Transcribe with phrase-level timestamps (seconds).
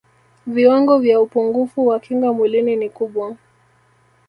[0.47, 3.35] viwango vya upungufu wa kinga mwilini ni kubwa